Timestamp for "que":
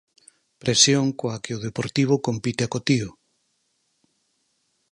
1.43-1.51